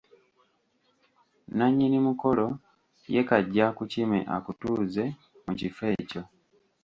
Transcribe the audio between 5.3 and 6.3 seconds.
mu kifo ekyo.